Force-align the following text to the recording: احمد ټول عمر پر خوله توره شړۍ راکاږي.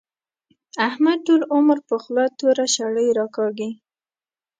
احمد 0.87 1.17
ټول 1.27 1.41
عمر 1.53 1.77
پر 1.87 1.97
خوله 2.03 2.25
توره 2.39 2.65
شړۍ 2.75 3.07
راکاږي. 3.19 3.69